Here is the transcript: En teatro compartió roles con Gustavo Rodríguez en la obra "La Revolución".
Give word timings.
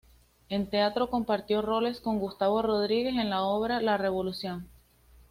En 0.49 0.67
teatro 0.67 1.11
compartió 1.11 1.61
roles 1.61 1.99
con 2.01 2.17
Gustavo 2.17 2.63
Rodríguez 2.63 3.13
en 3.17 3.29
la 3.29 3.43
obra 3.43 3.79
"La 3.83 3.97
Revolución". 3.99 4.67